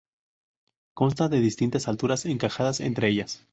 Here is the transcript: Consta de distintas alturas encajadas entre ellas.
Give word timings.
Consta 0.95 1.29
de 1.29 1.39
distintas 1.41 1.87
alturas 1.87 2.25
encajadas 2.25 2.79
entre 2.79 3.07
ellas. 3.09 3.43